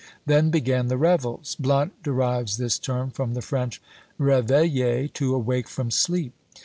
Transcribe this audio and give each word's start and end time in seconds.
Then 0.25 0.49
began 0.49 0.87
the 0.87 0.97
revels. 0.97 1.53
Blount 1.59 2.01
derives 2.01 2.57
this 2.57 2.79
term 2.79 3.11
from 3.11 3.35
the 3.35 3.41
French 3.43 3.79
reveiller, 4.19 5.07
to 5.13 5.35
awake 5.35 5.67
from 5.69 5.91
sleep. 5.91 6.33